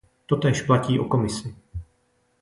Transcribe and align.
Totéž 0.25 0.61
platí 0.61 0.99
o 0.99 1.05
Komisi. 1.05 1.55